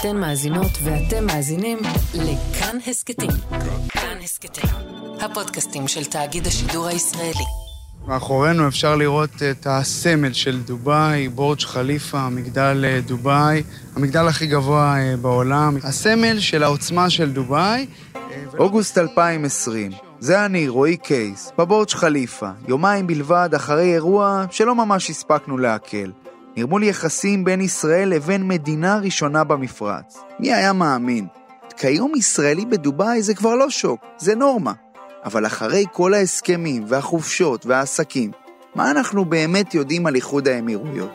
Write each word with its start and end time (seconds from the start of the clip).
אתן 0.00 0.16
מאזינות 0.16 0.70
ואתם 0.84 1.26
מאזינים 1.26 1.78
לכאן 2.14 2.78
הסכתים. 2.86 3.30
כאן 3.88 4.18
הסכתים, 4.22 4.70
הפודקאסטים 5.20 5.88
של 5.88 6.04
תאגיד 6.04 6.46
השידור 6.46 6.86
הישראלי. 6.86 7.44
מאחורינו 8.06 8.68
אפשר 8.68 8.96
לראות 8.96 9.30
את 9.50 9.66
הסמל 9.70 10.32
של 10.32 10.62
דובאי, 10.62 11.28
בורג' 11.28 11.60
חליפה, 11.60 12.28
מגדל 12.28 12.84
אה, 12.84 13.00
דובאי, 13.06 13.62
המגדל 13.96 14.28
הכי 14.28 14.46
גבוה 14.46 14.96
אה, 14.98 15.16
בעולם. 15.16 15.76
הסמל 15.82 16.40
של 16.40 16.62
העוצמה 16.62 17.10
של 17.10 17.32
דובאי. 17.32 17.86
אה, 18.16 18.20
אוגוסט 18.58 18.98
2020, 18.98 19.92
זה 20.20 20.44
אני, 20.44 20.68
רועי 20.68 20.96
קייס, 20.96 21.52
בבורג' 21.58 21.90
חליפה, 21.90 22.50
יומיים 22.68 23.06
בלבד 23.06 23.48
אחרי 23.56 23.94
אירוע 23.94 24.44
שלא 24.50 24.74
ממש 24.74 25.10
הספקנו 25.10 25.58
לעכל. 25.58 26.25
נרמול 26.56 26.82
יחסים 26.82 27.44
בין 27.44 27.60
ישראל 27.60 28.08
לבין 28.08 28.48
מדינה 28.48 28.98
ראשונה 28.98 29.44
במפרץ. 29.44 30.18
מי 30.40 30.54
היה 30.54 30.72
מאמין? 30.72 31.26
כיום 31.76 32.12
ישראלי 32.16 32.66
בדובאי 32.66 33.22
זה 33.22 33.34
כבר 33.34 33.54
לא 33.54 33.70
שוק, 33.70 34.00
זה 34.18 34.34
נורמה. 34.34 34.72
אבל 35.24 35.46
אחרי 35.46 35.84
כל 35.92 36.14
ההסכמים 36.14 36.84
והחופשות 36.88 37.66
והעסקים, 37.66 38.30
מה 38.74 38.90
אנחנו 38.90 39.24
באמת 39.24 39.74
יודעים 39.74 40.06
על 40.06 40.14
איחוד 40.14 40.48
האמירויות? 40.48 41.10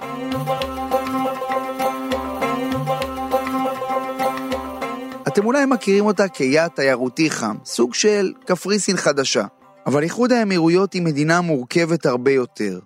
אתם 5.28 5.46
אולי 5.46 5.66
מכירים 5.66 6.06
אותה 6.06 6.28
כיעד 6.28 6.72
תיירותי 6.72 7.30
חם, 7.30 7.56
סוג 7.66 7.94
של 7.94 8.34
קפריסין 8.46 8.98
חדשה. 8.98 9.46
אבל 9.86 10.04
איחוד 10.04 10.32
האמירויות 10.32 10.94
היא 10.94 11.02
מדינה 11.02 11.42
מורכבת 11.42 12.06
הרבה 12.06 12.32
יותר. 12.32 12.80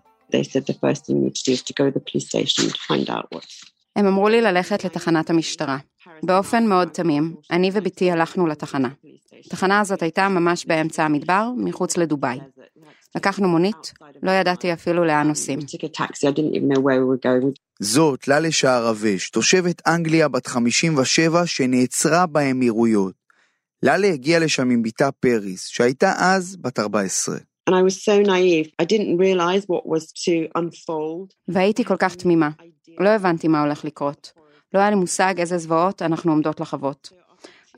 הם 3.96 4.06
אמרו 4.08 4.30
לי 4.30 4.42
ללכת 4.42 4.84
לתחנת 4.86 5.30
המשטרה. 5.30 5.78
באופן 6.24 6.66
מאוד 6.68 6.88
תמים, 6.88 7.36
אני 7.52 7.70
ובתי 7.74 8.12
הלכנו 8.12 8.48
לתחנה. 8.48 8.90
התחנה 9.46 9.80
הזאת 9.80 10.02
הייתה 10.02 10.30
ממש 10.30 10.66
באמצע 10.66 11.04
המדבר, 11.04 11.50
מחוץ 11.58 11.98
לדובאי. 11.98 12.40
לקחנו 13.16 13.48
מונית, 13.48 13.94
לא 14.24 14.32
ידעתי 14.32 14.74
אפילו 14.74 15.06
לאן 15.06 15.28
נוסעים. 15.28 15.60
זאת 17.80 18.28
ללה 18.28 18.52
שערבש, 18.52 19.30
תושבת 19.30 19.88
אנגליה 19.88 20.28
בת 20.28 20.48
57 20.48 21.46
שנעצרה 21.46 22.26
באמירויות. 22.26 23.14
ללה 23.84 24.08
הגיעה 24.08 24.40
לשם 24.40 24.70
עם 24.70 24.84
בתה 24.84 25.12
פריס, 25.12 25.68
שהייתה 25.68 26.14
אז 26.18 26.58
בת 26.62 26.80
14. 26.80 27.38
והייתי 31.48 31.84
כל 31.84 31.98
כך 32.00 32.16
תמימה. 32.16 32.50
לא 33.00 33.10
הבנתי 33.10 33.48
מה 33.48 33.62
הולך 33.62 33.86
לקרות. 33.86 34.32
לא 34.74 34.80
היה 34.80 34.90
לי 34.90 34.96
מושג 34.96 35.34
איזה 35.38 35.58
זוועות 35.58 36.02
אנחנו 36.02 36.32
עומדות 36.32 36.60
לחוות. 36.60 37.10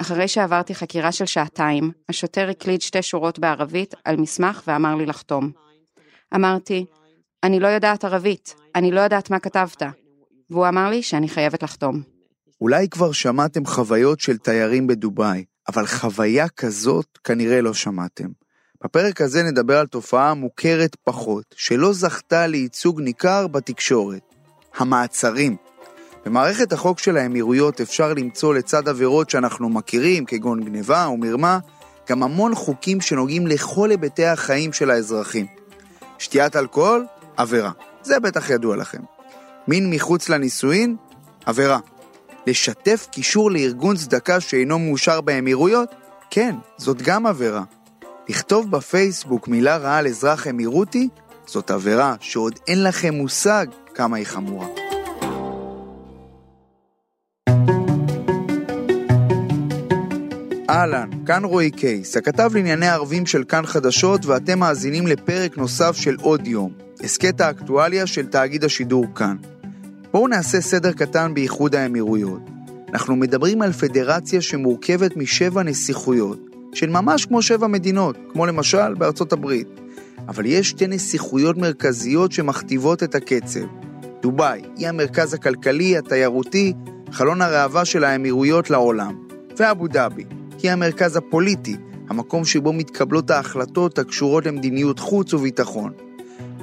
אחרי 0.01 0.27
שעברתי 0.27 0.75
חקירה 0.75 1.11
של 1.11 1.25
שעתיים, 1.25 1.91
השוטר 2.09 2.49
הקליד 2.49 2.81
שתי 2.81 3.01
שורות 3.01 3.39
בערבית 3.39 3.93
על 4.05 4.17
מסמך 4.17 4.63
ואמר 4.67 4.95
לי 4.95 5.05
לחתום. 5.05 5.51
אמרתי, 6.35 6.85
אני 7.43 7.59
לא 7.59 7.67
יודעת 7.67 8.05
ערבית, 8.05 8.55
אני 8.75 8.91
לא 8.91 8.99
יודעת 8.99 9.29
מה 9.29 9.39
כתבת. 9.39 9.83
והוא 10.49 10.67
אמר 10.67 10.89
לי 10.89 11.03
שאני 11.03 11.29
חייבת 11.29 11.63
לחתום. 11.63 12.01
אולי 12.61 12.89
כבר 12.89 13.11
שמעתם 13.11 13.65
חוויות 13.65 14.19
של 14.19 14.37
תיירים 14.37 14.87
בדובאי, 14.87 15.45
אבל 15.67 15.85
חוויה 15.85 16.49
כזאת 16.49 17.17
כנראה 17.23 17.61
לא 17.61 17.73
שמעתם. 17.73 18.27
בפרק 18.83 19.21
הזה 19.21 19.43
נדבר 19.43 19.77
על 19.77 19.87
תופעה 19.87 20.33
מוכרת 20.33 20.95
פחות, 21.03 21.43
שלא 21.57 21.93
זכתה 21.93 22.47
לייצוג 22.47 23.01
ניכר 23.01 23.47
בתקשורת. 23.47 24.21
המעצרים. 24.77 25.55
במערכת 26.25 26.73
החוק 26.73 26.99
של 26.99 27.17
האמירויות 27.17 27.81
אפשר 27.81 28.13
למצוא 28.13 28.53
לצד 28.53 28.87
עבירות 28.87 29.29
שאנחנו 29.29 29.69
מכירים, 29.69 30.25
כגון 30.25 30.63
גניבה 30.63 31.05
או 31.05 31.17
מרמה, 31.17 31.59
גם 32.09 32.23
המון 32.23 32.55
חוקים 32.55 33.01
שנוגעים 33.01 33.47
לכל 33.47 33.91
היבטי 33.91 34.25
החיים 34.25 34.73
של 34.73 34.91
האזרחים. 34.91 35.45
שתיית 36.19 36.55
אלכוהול, 36.55 37.05
עבירה. 37.37 37.71
זה 38.03 38.19
בטח 38.19 38.49
ידוע 38.49 38.75
לכם. 38.75 39.01
מין 39.67 39.89
מחוץ 39.89 40.29
לנישואין, 40.29 40.95
עבירה. 41.45 41.79
לשתף 42.47 43.07
קישור 43.11 43.51
לארגון 43.51 43.95
צדקה 43.95 44.39
שאינו 44.39 44.79
מאושר 44.79 45.21
באמירויות? 45.21 45.95
כן, 46.29 46.55
זאת 46.77 47.01
גם 47.01 47.25
עבירה. 47.25 47.63
לכתוב 48.29 48.71
בפייסבוק 48.71 49.47
מילה 49.47 49.77
רעה 49.77 49.97
על 49.97 50.07
אזרח 50.07 50.47
אמירותי? 50.47 51.07
זאת 51.45 51.71
עבירה 51.71 52.15
שעוד 52.19 52.59
אין 52.67 52.83
לכם 52.83 53.13
מושג 53.13 53.65
כמה 53.95 54.17
היא 54.17 54.25
חמורה. 54.25 54.67
אהלן, 60.69 61.09
כאן 61.25 61.45
רועי 61.45 61.71
קייס, 61.71 62.17
הכתב 62.17 62.49
לענייני 62.53 62.87
ערבים 62.87 63.25
של 63.25 63.43
כאן 63.43 63.65
חדשות, 63.65 64.25
ואתם 64.25 64.59
מאזינים 64.59 65.07
לפרק 65.07 65.57
נוסף 65.57 65.95
של 65.95 66.15
עוד 66.21 66.47
יום, 66.47 66.71
הסכת 67.03 67.41
האקטואליה 67.41 68.07
של 68.07 68.27
תאגיד 68.27 68.63
השידור 68.63 69.05
כאן. 69.15 69.35
בואו 70.11 70.27
נעשה 70.27 70.61
סדר 70.61 70.91
קטן 70.91 71.33
באיחוד 71.33 71.75
האמירויות. 71.75 72.41
אנחנו 72.93 73.15
מדברים 73.15 73.61
על 73.61 73.71
פדרציה 73.71 74.41
שמורכבת 74.41 75.17
משבע 75.17 75.63
נסיכויות, 75.63 76.39
של 76.77 76.89
ממש 76.89 77.25
כמו 77.25 77.41
שבע 77.41 77.67
מדינות, 77.67 78.17
כמו 78.33 78.45
למשל 78.45 78.93
בארצות 78.93 79.33
הברית. 79.33 79.67
אבל 80.27 80.45
יש 80.45 80.69
שתי 80.69 80.87
נסיכויות 80.87 81.57
מרכזיות 81.57 82.31
שמכתיבות 82.31 83.03
את 83.03 83.15
הקצב. 83.15 83.65
דובאי 84.21 84.61
היא 84.75 84.87
המרכז 84.87 85.33
הכלכלי, 85.33 85.97
התיירותי, 85.97 86.73
חלון 87.11 87.41
הראווה 87.41 87.85
של 87.85 88.03
האמירויות 88.03 88.69
לעולם. 88.69 89.15
ואבו 89.57 89.87
דאבי, 89.87 90.23
היא 90.63 90.71
המרכז 90.71 91.15
הפוליטי, 91.15 91.75
המקום 92.09 92.45
שבו 92.45 92.73
מתקבלות 92.73 93.31
ההחלטות 93.31 93.99
הקשורות 93.99 94.45
למדיניות 94.45 94.99
חוץ 94.99 95.33
וביטחון. 95.33 95.91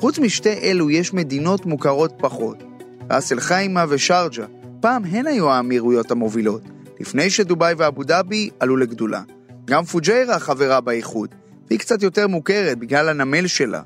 חוץ 0.01 0.19
משתי 0.19 0.53
אלו 0.53 0.91
יש 0.91 1.13
מדינות 1.13 1.67
מוכרות 1.67 2.13
פחות. 2.19 2.63
ראס 3.11 3.33
אל 3.33 3.41
חיימה 3.41 3.85
ושארג'ה, 3.89 4.45
פעם 4.81 5.05
הן 5.05 5.27
היו 5.27 5.51
האמירויות 5.51 6.11
המובילות, 6.11 6.63
לפני 7.01 7.31
שדובאי 7.31 7.75
ואבו 7.79 8.03
דאבי 8.03 8.51
עלו 8.61 8.77
לגדולה. 8.77 9.23
גם 9.65 9.85
פוג'יירה 9.85 10.39
חברה 10.39 10.81
באיחוד, 10.81 11.35
והיא 11.69 11.79
קצת 11.79 12.03
יותר 12.03 12.29
מוכרת 12.29 12.79
בגלל 12.79 13.09
הנמל 13.09 13.47
שלה. 13.47 13.83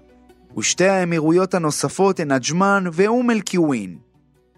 ושתי 0.59 0.89
האמירויות 0.89 1.55
הנוספות 1.55 2.21
הן 2.21 2.33
עג'מן 2.33 2.85
ואום 2.93 3.31
אל-קיווין. 3.31 3.99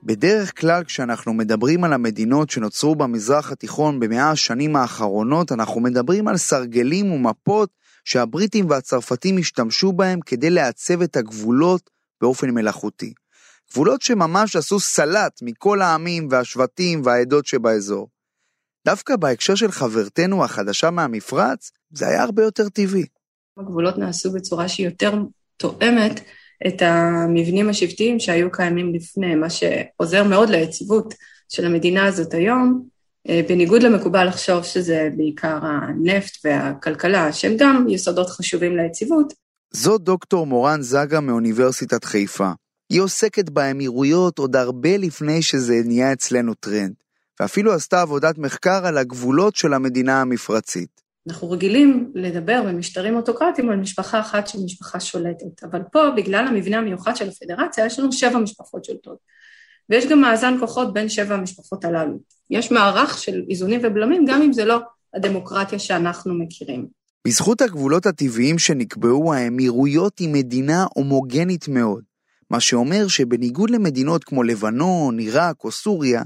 בדרך 0.02 0.60
כלל 0.60 0.84
כשאנחנו 0.84 1.32
מדברים 1.32 1.84
על 1.84 1.92
המדינות 1.92 2.50
שנוצרו 2.50 2.94
במזרח 2.94 3.52
התיכון 3.52 4.00
במאה 4.00 4.30
השנים 4.30 4.76
האחרונות, 4.76 5.52
אנחנו 5.52 5.80
מדברים 5.80 6.28
על 6.28 6.36
סרגלים 6.36 7.12
ומפות 7.12 7.70
שהבריטים 8.04 8.70
והצרפתים 8.70 9.38
השתמשו 9.38 9.92
בהם 9.92 10.20
כדי 10.26 10.50
לעצב 10.50 11.02
את 11.02 11.16
הגבולות 11.16 11.90
באופן 12.20 12.50
מלאכותי. 12.50 13.12
גבולות 13.72 14.02
שממש 14.02 14.56
עשו 14.56 14.80
סלט 14.80 15.40
מכל 15.42 15.82
העמים 15.82 16.28
והשבטים 16.30 17.02
והעדות 17.04 17.46
שבאזור. 17.46 18.08
דווקא 18.84 19.16
בהקשר 19.16 19.54
של 19.54 19.70
חברתנו 19.70 20.44
החדשה 20.44 20.90
מהמפרץ, 20.90 21.70
זה 21.92 22.08
היה 22.08 22.22
הרבה 22.22 22.42
יותר 22.42 22.68
טבעי. 22.68 23.06
הגבולות 23.58 23.98
נעשו 23.98 24.32
בצורה 24.32 24.68
שהיא 24.68 24.86
יותר 24.86 25.22
תואמת 25.56 26.20
את 26.66 26.82
המבנים 26.82 27.68
השבטיים 27.68 28.20
שהיו 28.20 28.52
קיימים 28.52 28.94
לפני, 28.94 29.34
מה 29.34 29.50
שעוזר 29.50 30.24
מאוד 30.24 30.50
ליציבות 30.50 31.14
של 31.48 31.66
המדינה 31.66 32.06
הזאת 32.06 32.34
היום, 32.34 32.82
אה, 33.28 33.40
בניגוד 33.48 33.82
למקובל 33.82 34.28
לחשוב 34.28 34.64
שזה 34.64 35.10
בעיקר 35.16 35.58
הנפט 35.62 36.36
והכלכלה, 36.44 37.32
שהם 37.32 37.52
גם 37.58 37.86
יסודות 37.88 38.30
חשובים 38.30 38.76
ליציבות. 38.76 39.32
זו 39.72 39.98
דוקטור 39.98 40.46
מורן 40.46 40.82
זגה 40.82 41.20
מאוניברסיטת 41.20 42.04
חיפה. 42.04 42.50
היא 42.90 43.00
עוסקת 43.00 43.50
באמירויות 43.50 44.38
עוד 44.38 44.56
הרבה 44.56 44.96
לפני 44.96 45.42
שזה 45.42 45.80
נהיה 45.84 46.12
אצלנו 46.12 46.54
טרנד, 46.54 46.94
ואפילו 47.40 47.72
עשתה 47.72 48.00
עבודת 48.00 48.38
מחקר 48.38 48.86
על 48.86 48.98
הגבולות 48.98 49.56
של 49.56 49.74
המדינה 49.74 50.20
המפרצית. 50.20 51.00
אנחנו 51.28 51.50
רגילים 51.50 52.12
לדבר 52.14 52.62
במשטרים 52.66 53.16
אוטוקרטיים 53.16 53.70
על 53.70 53.76
משפחה 53.76 54.20
אחת 54.20 54.46
של 54.46 54.58
משפחה 54.64 55.00
שולטת, 55.00 55.64
אבל 55.64 55.82
פה, 55.92 56.10
בגלל 56.16 56.46
המבנה 56.46 56.78
המיוחד 56.78 57.16
של 57.16 57.28
הפדרציה, 57.28 57.86
יש 57.86 57.98
לנו 57.98 58.12
שבע 58.12 58.38
משפחות 58.38 58.84
שולטות. 58.84 59.18
ויש 59.90 60.06
גם 60.06 60.20
מאזן 60.20 60.54
כוחות 60.60 60.92
בין 60.92 61.08
שבע 61.08 61.34
המשפחות 61.34 61.84
הללו. 61.84 62.18
יש 62.50 62.70
מערך 62.70 63.18
של 63.18 63.42
איזונים 63.50 63.80
ובלמים, 63.82 64.24
גם 64.28 64.42
אם 64.42 64.52
זה 64.52 64.64
לא 64.64 64.78
הדמוקרטיה 65.14 65.78
שאנחנו 65.78 66.34
מכירים. 66.34 66.86
בזכות 67.26 67.60
הגבולות 67.60 68.06
הטבעיים 68.06 68.58
שנקבעו, 68.58 69.34
האמירויות 69.34 70.18
היא 70.18 70.28
מדינה 70.28 70.86
הומוגנית 70.94 71.68
מאוד, 71.68 72.02
מה 72.50 72.60
שאומר 72.60 73.08
שבניגוד 73.08 73.70
למדינות 73.70 74.24
כמו 74.24 74.42
לבנון, 74.42 75.18
עיראק 75.18 75.64
או 75.64 75.70
סוריה, 75.70 76.22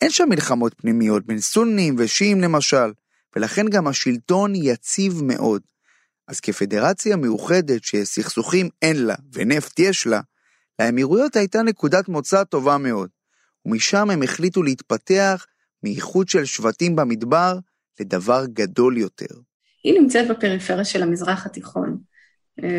אין 0.00 0.10
שם 0.10 0.28
מלחמות 0.28 0.74
פנימיות 0.74 1.26
בין 1.26 1.40
סונים 1.40 1.94
ושיעים 1.98 2.40
למשל. 2.40 2.92
ולכן 3.36 3.68
גם 3.68 3.86
השלטון 3.86 4.52
יציב 4.54 5.22
מאוד. 5.22 5.62
אז 6.28 6.40
כפדרציה 6.40 7.16
מאוחדת 7.16 7.84
שסכסוכים 7.84 8.68
אין 8.82 9.06
לה 9.06 9.14
ונפט 9.32 9.78
יש 9.78 10.06
לה, 10.06 10.20
לאמירויות 10.78 11.36
הייתה 11.36 11.62
נקודת 11.62 12.08
מוצא 12.08 12.44
טובה 12.44 12.78
מאוד, 12.78 13.10
ומשם 13.66 14.10
הם 14.10 14.22
החליטו 14.22 14.62
להתפתח 14.62 15.46
מאיחוד 15.82 16.28
של 16.28 16.44
שבטים 16.44 16.96
במדבר 16.96 17.58
לדבר 18.00 18.46
גדול 18.46 18.98
יותר. 18.98 19.34
היא 19.84 20.00
נמצאת 20.00 20.28
בפריפריה 20.28 20.84
של 20.84 21.02
המזרח 21.02 21.46
התיכון. 21.46 21.98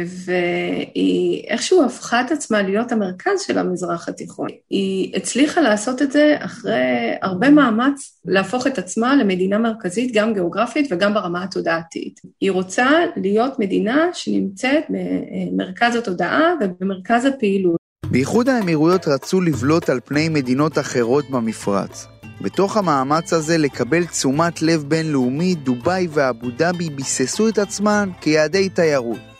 והיא 0.05 1.43
איכשהו 1.47 1.83
הפכה 1.85 2.21
את 2.21 2.31
עצמה 2.31 2.61
להיות 2.61 2.91
המרכז 2.91 3.41
של 3.41 3.57
המזרח 3.57 4.09
התיכון. 4.09 4.47
היא 4.69 5.15
הצליחה 5.15 5.61
לעשות 5.61 6.01
את 6.01 6.11
זה 6.11 6.35
אחרי 6.39 7.11
הרבה 7.21 7.49
מאמץ 7.49 8.21
להפוך 8.25 8.67
את 8.67 8.77
עצמה 8.77 9.15
למדינה 9.15 9.57
מרכזית, 9.57 10.13
גם 10.13 10.33
גיאוגרפית 10.33 10.87
וגם 10.91 11.13
ברמה 11.13 11.43
התודעתית. 11.43 12.21
היא 12.41 12.51
רוצה 12.51 12.89
להיות 13.15 13.59
מדינה 13.59 14.09
שנמצאת 14.13 14.83
במרכז 14.89 15.95
התודעה 15.95 16.53
ובמרכז 16.61 17.25
הפעילות. 17.25 17.77
באיחוד 18.11 18.49
האמירויות 18.49 19.07
רצו 19.07 19.41
לבלוט 19.41 19.89
על 19.89 19.99
פני 20.05 20.29
מדינות 20.29 20.77
אחרות 20.77 21.29
במפרץ. 21.29 22.07
בתוך 22.41 22.77
המאמץ 22.77 23.33
הזה 23.33 23.57
לקבל 23.57 24.05
תשומת 24.05 24.61
לב 24.61 24.83
בינלאומית, 24.87 25.63
דובאי 25.63 26.07
ואבו 26.11 26.47
דאבי 26.57 26.89
ביססו 26.89 27.49
את 27.49 27.57
עצמן 27.57 28.09
כיעדי 28.21 28.69
תיירות. 28.69 29.34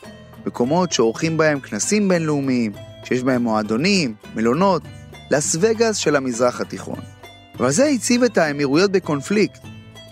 מקומות 0.46 0.92
שעורכים 0.92 1.36
בהם 1.36 1.60
כנסים 1.60 2.08
בינלאומיים, 2.08 2.72
שיש 3.04 3.22
בהם 3.22 3.42
מועדונים, 3.42 4.14
מלונות, 4.34 4.82
לס 5.30 5.56
וגאס 5.60 5.96
של 5.96 6.16
המזרח 6.16 6.60
התיכון. 6.60 6.98
אבל 7.58 7.70
זה 7.70 7.86
הציב 7.86 8.22
את 8.22 8.38
האמירויות 8.38 8.90
בקונפליקט, 8.90 9.60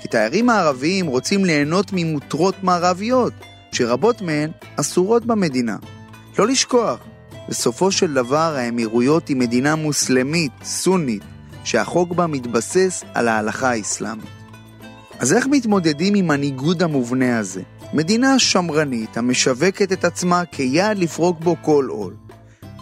כי 0.03 0.09
תיירים 0.09 0.51
הערביים 0.51 1.07
רוצים 1.07 1.45
ליהנות 1.45 1.91
ממותרות 1.93 2.55
מערביות, 2.63 3.33
שרבות 3.73 4.23
מהן 4.23 4.51
אסורות 4.77 5.27
במדינה. 5.27 5.77
לא 6.39 6.47
לשכוח, 6.47 6.99
בסופו 7.49 7.91
של 7.91 8.15
דבר 8.15 8.57
האמירויות 8.57 9.29
היא 9.29 9.37
מדינה 9.37 9.77
מוסלמית, 9.77 10.53
סונית, 10.65 11.23
שהחוק 11.65 12.13
בה 12.13 12.27
מתבסס 12.27 13.05
על 13.15 13.29
ההלכה 13.29 13.71
האסלאמית. 13.71 14.25
אז 15.19 15.33
איך 15.33 15.47
מתמודדים 15.47 16.15
עם 16.15 16.31
הניגוד 16.31 16.83
המובנה 16.83 17.39
הזה? 17.39 17.63
מדינה 17.95 18.39
שמרנית 18.39 19.17
המשווקת 19.17 19.93
את 19.93 20.05
עצמה 20.05 20.45
כיעד 20.45 20.99
לפרוק 20.99 21.41
בו 21.41 21.57
כל 21.63 21.87
עול. 21.89 22.15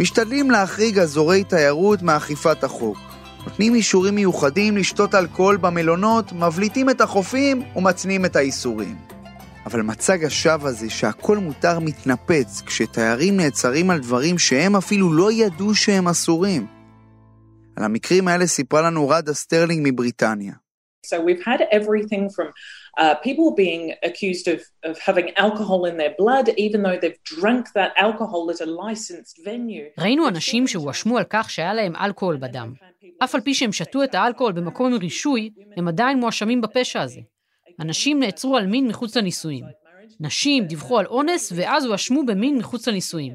משתדלים 0.00 0.50
להחריג 0.50 0.98
אזורי 0.98 1.44
תיירות 1.44 2.02
מאכיפת 2.02 2.64
החוק. 2.64 2.98
נותנים 3.46 3.74
אישורים 3.74 4.14
מיוחדים 4.14 4.76
לשתות 4.76 5.14
אלכוהול 5.14 5.56
במלונות, 5.56 6.32
מבליטים 6.32 6.90
את 6.90 7.00
החופים 7.00 7.62
ומצניעים 7.76 8.24
את 8.24 8.36
האיסורים. 8.36 8.96
אבל 9.66 9.82
מצג 9.82 10.24
השווא 10.24 10.68
הזה 10.68 10.90
שהכל 10.90 11.38
מותר 11.38 11.78
מתנפץ 11.80 12.62
כשתיירים 12.66 13.36
נעצרים 13.36 13.90
על 13.90 13.98
דברים 13.98 14.38
שהם 14.38 14.76
אפילו 14.76 15.12
לא 15.12 15.32
ידעו 15.32 15.74
שהם 15.74 16.08
אסורים. 16.08 16.66
על 17.76 17.84
המקרים 17.84 18.28
האלה 18.28 18.46
סיפרה 18.46 18.82
לנו 18.82 19.08
ראדה 19.08 19.34
סטרלינג 19.34 19.88
מבריטניה. 19.92 20.61
So 21.04 21.20
we've 21.20 21.42
had 21.42 21.60
everything 21.78 22.30
from 22.30 22.48
uh, 22.96 23.14
people 23.26 23.48
being 23.64 23.94
accused 24.04 24.46
of, 24.46 24.60
of 24.88 24.98
having 25.08 25.28
alcohol 25.36 25.84
in 25.84 25.96
their 25.96 26.14
blood, 26.16 26.46
even 26.56 26.82
though 26.84 26.98
they've 27.02 27.22
drunk 27.24 27.64
that 27.74 27.90
alcohol 27.96 28.42
at 28.52 28.60
a 28.60 28.66
licensed 28.66 29.44
venue. 29.44 29.90
ראינו 29.98 30.28
אנשים 30.28 30.66
שהואשמו 30.66 31.18
על 31.18 31.24
כך 31.30 31.50
שהיה 31.50 31.74
להם 31.74 31.96
אלכוהול 31.96 32.36
בדם. 32.36 32.72
אף 33.24 33.34
על 33.34 33.40
פי 33.40 33.54
שהם 33.54 33.72
שתו 33.72 34.04
את 34.04 34.14
האלכוהול 34.14 34.52
במקום 34.52 34.94
רישוי, 34.94 35.50
הם 35.76 35.88
עדיין 35.88 36.18
מואשמים 36.18 36.60
בפשע 36.60 37.00
הזה. 37.00 37.20
אנשים 37.80 38.20
נעצרו 38.20 38.56
על 38.56 38.66
מין 38.66 38.88
מחוץ 38.88 39.16
לנישואים. 39.16 39.64
נשים 40.20 40.64
דיווחו 40.64 40.98
על 40.98 41.06
אונס 41.06 41.52
ואז 41.56 41.84
הואשמו 41.84 42.26
במין 42.26 42.58
מחוץ 42.58 42.88
לנישואים. 42.88 43.34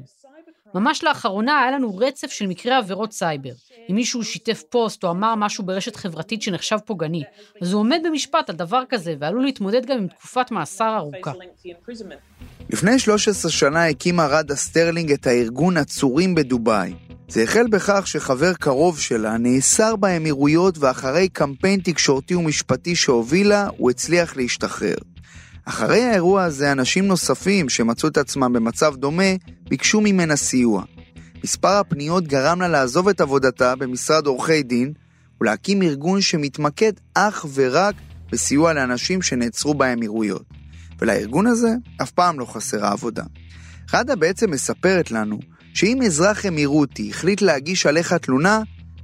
ממש 0.74 1.04
לאחרונה 1.04 1.60
היה 1.62 1.70
לנו 1.70 1.96
רצף 1.96 2.30
של 2.30 2.46
מקרי 2.46 2.72
עבירות 2.74 3.12
סייבר. 3.12 3.50
אם 3.90 3.94
מישהו 3.94 4.24
שיתף 4.24 4.62
פוסט 4.70 5.04
או 5.04 5.10
אמר 5.10 5.34
משהו 5.34 5.64
ברשת 5.64 5.96
חברתית 5.96 6.42
שנחשב 6.42 6.76
פוגעני, 6.84 7.22
אז 7.62 7.72
הוא 7.72 7.80
עומד 7.80 8.00
במשפט 8.04 8.50
על 8.50 8.56
דבר 8.56 8.82
כזה 8.88 9.14
ועלול 9.20 9.44
להתמודד 9.44 9.86
גם 9.86 9.98
עם 9.98 10.06
תקופת 10.06 10.50
מאסר 10.50 10.96
ארוכה. 10.96 11.32
לפני 12.70 12.98
13 12.98 13.50
שנה 13.50 13.86
הקימה 13.86 14.26
ראדה 14.26 14.56
סטרלינג 14.56 15.12
את 15.12 15.26
הארגון 15.26 15.76
עצורים 15.76 16.34
בדובאי. 16.34 16.94
זה 17.28 17.42
החל 17.42 17.66
בכך 17.70 18.06
שחבר 18.06 18.54
קרוב 18.54 19.00
שלה 19.00 19.36
נאסר 19.38 19.96
באמירויות 19.96 20.78
ואחרי 20.78 21.28
קמפיין 21.28 21.80
תקשורתי 21.80 22.34
ומשפטי 22.34 22.96
שהובילה, 22.96 23.68
הוא 23.76 23.90
הצליח 23.90 24.36
להשתחרר. 24.36 24.96
אחרי 25.68 26.02
האירוע 26.04 26.44
הזה, 26.44 26.72
אנשים 26.72 27.06
נוספים 27.06 27.68
שמצאו 27.68 28.08
את 28.08 28.16
עצמם 28.16 28.52
במצב 28.52 28.96
דומה, 28.96 29.32
ביקשו 29.68 30.00
ממנה 30.00 30.36
סיוע. 30.36 30.82
מספר 31.44 31.68
הפניות 31.68 32.28
גרם 32.28 32.60
לה 32.60 32.68
לעזוב 32.68 33.08
את 33.08 33.20
עבודתה 33.20 33.76
במשרד 33.76 34.26
עורכי 34.26 34.62
דין 34.62 34.92
ולהקים 35.40 35.82
ארגון 35.82 36.20
שמתמקד 36.20 36.92
אך 37.14 37.46
ורק 37.54 37.94
בסיוע 38.32 38.72
לאנשים 38.72 39.22
שנעצרו 39.22 39.74
באמירויות. 39.74 40.44
ולארגון 40.98 41.46
הזה 41.46 41.70
אף 42.02 42.10
פעם 42.10 42.40
לא 42.40 42.44
חסרה 42.44 42.92
עבודה. 42.92 43.24
ראדה 43.94 44.16
בעצם 44.16 44.50
מספרת 44.50 45.10
לנו 45.10 45.38
שאם 45.74 46.02
אזרח 46.02 46.46
אמירותי 46.46 47.10
החליט 47.10 47.42
להגיש 47.42 47.86
עליך 47.86 48.12
תלונה, 48.12 48.60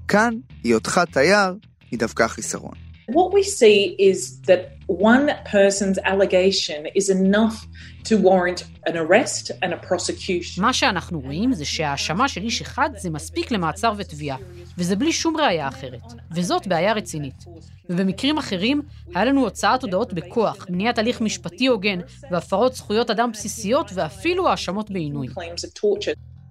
כאן, 0.08 0.34
היותך 0.64 1.00
תייר, 1.12 1.54
היא 1.90 1.98
דווקא 1.98 2.28
חיסרון. 2.28 2.83
What 3.08 3.32
we 3.34 3.42
see 3.42 3.94
is 3.98 4.40
that 4.48 4.62
one 4.86 5.30
person's 5.44 5.98
allegation 5.98 6.86
is 6.94 7.10
enough 7.10 7.66
to 8.04 8.16
warrant 8.16 8.64
an 8.86 8.96
arrest 8.96 9.50
and 9.62 9.72
a 9.72 9.86
prosecution. 9.88 10.62
מה 10.62 10.72
שאנחנו 10.72 11.20
רואים 11.20 11.52
זה 11.52 11.64
שההאשמה 11.64 12.28
של 12.28 12.42
איש 12.42 12.60
אחד 12.60 12.90
זה 12.96 13.10
מספיק 13.10 13.50
למעצר 13.50 13.92
ותביעה, 13.96 14.36
וזה 14.78 14.96
בלי 14.96 15.12
שום 15.12 15.36
ראייה 15.36 15.68
אחרת, 15.68 16.00
וזאת 16.34 16.66
בעיה 16.66 16.92
רצינית. 16.92 17.44
ובמקרים 17.90 18.38
אחרים, 18.38 18.82
היה 19.14 19.24
לנו 19.24 19.40
הוצאת 19.40 19.82
הודעות 19.82 20.12
בכוח, 20.12 20.66
מניעת 20.70 20.98
הליך 20.98 21.20
משפטי 21.20 21.66
הוגן, 21.66 22.00
והפרות 22.30 22.74
זכויות 22.74 23.10
אדם 23.10 23.32
בסיסיות, 23.32 23.90
ואפילו 23.94 24.48
האשמות 24.48 24.90
בעינוי. 24.90 25.26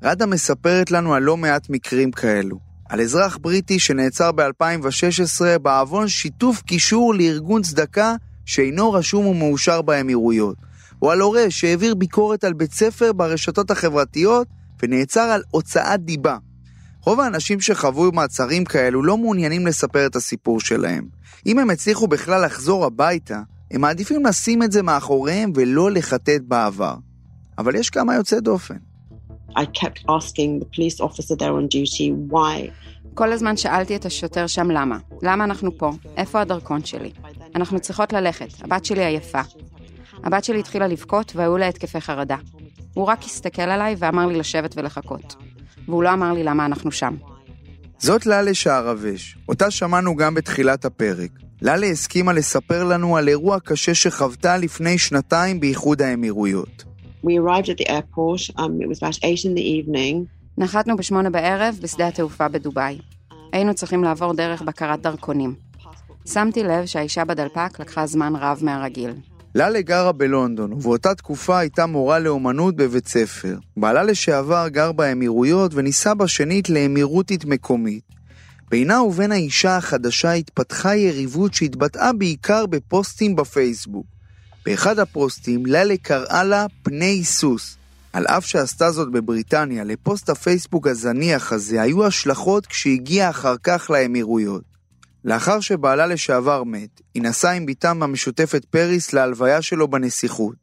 ראדה 0.04 0.26
מספרת 0.26 0.92
לנו 0.92 1.14
על 1.14 1.24
לא 1.24 1.38
מעט 1.38 1.70
מקרים 1.70 2.12
כאלו. 2.12 2.73
על 2.94 3.02
אזרח 3.02 3.38
בריטי 3.42 3.80
שנעצר 3.80 4.32
ב-2016 4.32 5.60
בעוון 5.62 6.08
שיתוף 6.08 6.62
קישור 6.62 7.14
לארגון 7.16 7.62
צדקה 7.62 8.16
שאינו 8.46 8.94
רשום 8.94 9.26
ומאושר 9.26 9.82
באמירויות, 9.82 10.56
או 11.02 11.12
על 11.12 11.22
הורה 11.22 11.46
שהעביר 11.50 11.96
ביקורת 11.96 12.44
על 12.44 12.54
בית 12.54 12.72
ספר 12.72 13.14
ברשתות 13.14 13.72
החברתיות 13.72 14.48
ונעצר 14.84 15.22
על 15.22 15.44
הוצאת 15.52 16.06
דיבה. 16.06 16.38
רוב 17.02 17.20
האנשים 17.20 17.62
שחוו 17.62 18.12
מעצרים 18.12 18.66
כאלו 18.66 19.04
לא 19.04 19.18
מעוניינים 19.18 19.68
לספר 19.68 20.06
את 20.06 20.16
הסיפור 20.16 20.60
שלהם. 20.60 21.08
אם 21.46 21.60
הם 21.60 21.70
הצליחו 21.70 22.08
בכלל 22.08 22.46
לחזור 22.46 22.86
הביתה, 22.86 23.42
הם 23.72 23.82
מעדיפים 23.82 24.26
לשים 24.26 24.64
את 24.64 24.72
זה 24.72 24.84
מאחוריהם 24.84 25.52
ולא 25.56 25.92
לחטט 25.92 26.42
בעבר. 26.48 26.96
אבל 27.58 27.76
יש 27.76 27.90
כמה 27.90 28.16
יוצאי 28.16 28.42
דופן. 28.42 28.93
I 29.56 29.66
kept 29.66 30.00
asking 30.10 30.60
the 30.60 30.66
police 30.76 31.00
officer 31.00 31.36
there 31.36 31.54
on 31.60 31.68
duty 31.68 32.34
why. 32.34 32.72
כל 33.14 33.32
הזמן 33.34 33.58
שאלתי 33.58 33.96
את 33.96 34.06
השוטר 34.06 34.48
שם 34.48 34.72
למה. 34.72 34.98
למה 35.22 35.44
אנחנו 35.44 35.78
פה? 35.78 35.92
איפה 36.18 36.42
הדרכון 36.42 36.86
שלי? 36.86 37.12
אנחנו 37.56 37.80
צריכות 37.80 38.14
ללכת, 38.14 38.64
הבת 38.64 38.86
שלי 38.86 39.06
עייפה. 39.06 39.42
הבת 40.24 40.44
שלי 40.44 40.60
התחילה 40.60 40.88
לבכות 40.88 41.32
והיו 41.36 41.58
לה 41.58 41.68
התקפי 41.68 42.02
חרדה. 42.02 42.38
הוא 42.94 43.06
רק 43.06 43.24
הסתכל 43.24 43.62
עליי 43.62 43.96
ואמר 43.98 44.26
לי 44.26 44.40
לשבת 44.40 44.78
ולחכות. 44.78 45.36
והוא 45.88 46.04
לא 46.04 46.14
אמר 46.14 46.34
לי 46.34 46.44
למה 46.44 46.66
אנחנו 46.66 46.92
שם. 46.92 47.16
זאת 48.00 48.26
ללה 48.26 48.54
שערבש, 48.54 49.38
אותה 49.50 49.72
שמענו 49.72 50.16
גם 50.16 50.34
בתחילת 50.34 50.86
הפרק. 50.86 51.32
ללה 51.62 51.88
הסכימה 51.88 52.34
לספר 52.34 52.84
לנו 52.84 53.18
על 53.18 53.28
אירוע 53.28 53.60
קשה 53.60 53.94
שחוותה 53.94 54.58
לפני 54.58 54.98
שנתיים 54.98 55.60
באיחוד 55.60 56.02
האמירויות. 56.02 56.93
We 57.24 57.38
arrived 57.38 57.70
at 57.70 57.78
the 57.78 57.88
airport, 57.88 58.42
um, 58.62 58.82
it 58.82 58.88
was 58.88 58.98
about 59.02 59.18
eight 59.24 59.46
in 59.46 59.54
the 59.56 59.62
evening. 59.62 60.26
נחתנו 60.58 60.98
בשמונה 60.98 61.30
בערב 61.30 61.80
בשדה 61.82 62.08
התעופה 62.08 62.48
בדובאי. 62.48 63.00
היינו 63.54 63.74
צריכים 63.74 64.04
לעבור 64.04 64.34
דרך 64.34 64.62
בקרת 64.62 65.02
דרכונים. 65.02 65.56
שמתי 66.28 66.64
לב 66.64 66.86
שהאישה 66.86 67.26
בדלפק 67.26 67.80
לקחה 67.80 68.06
זמן 68.06 68.34
רב 68.36 68.60
מהרגיל. 68.62 69.12
ללה 69.56 69.82
גרה 69.82 70.12
בלונדון, 70.12 70.74
ובאותה 70.74 71.16
תקופה 71.16 71.60
הייתה 71.60 71.86
מורה 71.86 72.20
לאומנות 72.20 72.76
בבית 72.76 73.08
ספר. 73.08 73.56
בעלה 73.78 74.04
לשעבר 74.04 74.68
גר 74.68 74.92
באמירויות 74.92 75.72
וניסה 75.74 76.14
בשנית 76.14 76.70
לאמירותית 76.70 77.46
מקומית. 77.46 78.04
בינה 78.70 79.02
ובין 79.02 79.32
האישה 79.32 79.78
החדשה 79.78 80.32
התפתחה 80.32 80.96
יריבות 80.96 81.54
שהתבטאה 81.54 82.14
בעיקר 82.14 82.66
בפוסטים 82.66 83.36
בפייסבוק. 83.36 84.13
באחד 84.66 85.00
הפוסטים 85.00 85.66
ללה 85.66 85.98
קראה 86.02 86.44
לה 86.44 86.66
פני 86.84 87.24
סוס. 87.24 87.78
על 88.14 88.26
אף 88.26 88.46
שעשתה 88.46 88.92
זאת 88.92 89.12
בבריטניה, 89.12 89.84
לפוסט 89.84 90.30
הפייסבוק 90.30 90.88
הזניח 90.88 91.54
הזה 91.54 91.82
היו 91.82 92.06
השלכות 92.06 92.66
כשהגיעה 92.66 93.30
אחר 93.30 93.56
כך 93.64 93.90
לאמירויות. 93.90 94.64
לאחר 95.26 95.60
שבעלה 95.60 96.08
לשעבר 96.08 96.64
מת, 96.64 97.02
היא 97.14 97.24
נסעה 97.24 97.54
עם 97.54 97.66
בתם 97.66 98.04
המשותפת 98.04 98.66
פריס 98.66 99.14
להלוויה 99.14 99.62
שלו 99.62 99.88
בנסיכות, 99.88 100.56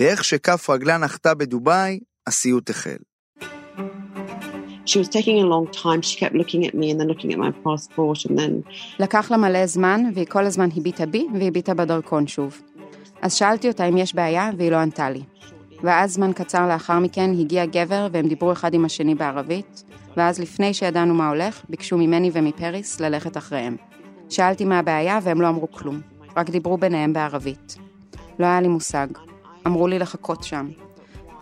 ואיך 0.00 0.24
שכף 0.24 0.70
רגלה 0.70 0.98
נחתה 0.98 1.34
בדובאי, 1.34 2.00
הסיוט 2.26 2.70
החל. 2.70 2.96
She 4.86 4.98
was 4.98 5.08
taking 5.08 5.38
a 5.44 5.48
long 5.54 5.66
time. 5.84 6.00
She 6.00 6.16
kept 6.16 6.34
looking 6.34 6.62
at 6.68 6.74
me 6.80 6.86
and 6.90 6.98
then 6.98 7.08
looking 7.12 7.30
at 7.34 7.38
my 7.38 7.52
passport 7.64 8.24
and 8.24 8.38
then... 8.38 8.72
לקח 9.00 9.30
לה 9.30 9.36
מלא 9.36 9.66
זמן, 9.66 10.02
והיא 10.14 10.26
כל 10.26 10.46
הזמן 10.46 10.68
הביטה 10.76 11.06
בי 11.06 11.26
והביטה 11.40 11.74
בדרכון 11.74 12.26
שוב. 12.26 12.60
אז 13.22 13.34
שאלתי 13.34 13.68
אותה 13.68 13.84
אם 13.84 13.96
יש 13.96 14.14
בעיה, 14.14 14.50
והיא 14.58 14.70
לא 14.70 14.76
ענתה 14.76 15.10
לי. 15.10 15.22
ואז 15.82 16.12
זמן 16.12 16.32
קצר 16.32 16.68
לאחר 16.68 16.98
מכן 16.98 17.30
הגיע 17.40 17.66
גבר 17.66 18.08
והם 18.12 18.28
דיברו 18.28 18.52
אחד 18.52 18.74
עם 18.74 18.84
השני 18.84 19.14
בערבית, 19.14 19.84
ואז 20.16 20.38
לפני 20.38 20.74
שידענו 20.74 21.14
מה 21.14 21.28
הולך, 21.28 21.62
ביקשו 21.68 21.98
ממני 21.98 22.30
ומפריס 22.32 23.00
ללכת 23.00 23.36
אחריהם. 23.36 23.76
שאלתי 24.28 24.64
מה 24.64 24.78
הבעיה 24.78 25.18
והם 25.22 25.40
לא 25.40 25.48
אמרו 25.48 25.72
כלום, 25.72 26.00
רק 26.36 26.50
דיברו 26.50 26.78
ביניהם 26.78 27.12
בערבית. 27.12 27.76
לא 28.38 28.46
היה 28.46 28.60
לי 28.60 28.68
מושג. 28.68 29.06
אמרו 29.66 29.88
לי 29.88 29.98
לחכות 29.98 30.42
שם. 30.42 30.68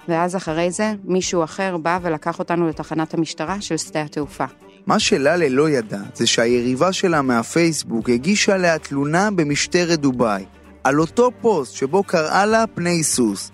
ואז 0.08 0.36
אחרי 0.36 0.70
זה, 0.70 0.92
מישהו 1.04 1.44
אחר 1.44 1.76
בא 1.76 1.98
ולקח 2.02 2.38
אותנו 2.38 2.68
לתחנת 2.68 3.14
המשטרה 3.14 3.60
של 3.60 3.76
שדה 3.76 4.02
התעופה. 4.02 4.44
מה 4.86 4.98
שלאלה 4.98 5.48
לא 5.48 5.70
ידע 5.70 5.98
זה 6.14 6.26
שהיריבה 6.26 6.92
שלה 6.92 7.22
מהפייסבוק 7.22 8.10
הגישה 8.10 8.54
עליה 8.54 8.78
תלונה 8.78 9.30
במשטרת 9.30 10.00
דובאי, 10.00 10.44
על 10.86 11.00
אותו 11.00 11.30
פוסט 11.40 11.74
שבו 11.74 12.02
קראה 12.02 12.46
לה 12.46 12.64
פני 12.74 13.02
סוס. 13.02 13.50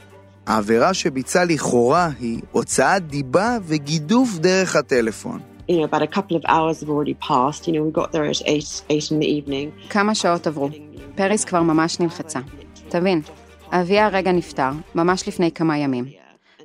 העבירה 0.47 0.95
שביצע 0.95 1.45
לכאורה 1.45 2.09
היא 2.21 2.41
הוצאת 2.51 3.07
דיבה 3.07 3.59
וגידוף 3.62 4.39
דרך 4.39 4.77
הטלפון. 4.77 5.41
You 5.69 5.73
know, 5.73 5.95
about 5.95 6.03
a 6.03 6.17
couple 6.17 6.37
of 6.37 6.45
hours 6.45 6.81
have 6.81 6.89
already 6.89 7.29
passed. 7.29 7.67
You 7.67 7.73
know, 7.73 7.83
we 7.89 8.01
got 8.01 8.12
there 8.12 8.25
at 8.25 8.43
8, 8.47 8.83
8 8.91 9.12
in 9.12 9.19
the 9.19 9.27
evening. 9.27 9.91
כמה 9.91 10.15
שעות 10.15 10.47
עברו. 10.47 10.69
פריס 11.15 11.45
כבר 11.45 11.62
ממש 11.62 12.01
נלחצה. 12.01 12.41
תבין, 12.89 13.21
אבי 13.71 13.99
הרגע 13.99 14.33
נפטר, 14.33 14.71
ממש 14.95 15.29
לפני 15.29 15.53
כמה 15.53 15.79
ימים. 15.79 16.05